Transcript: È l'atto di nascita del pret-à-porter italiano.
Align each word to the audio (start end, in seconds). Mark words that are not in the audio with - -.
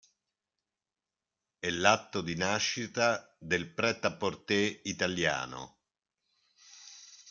È 1.59 1.69
l'atto 1.69 2.21
di 2.23 2.35
nascita 2.35 3.35
del 3.37 3.69
pret-à-porter 3.71 4.79
italiano. 4.85 5.77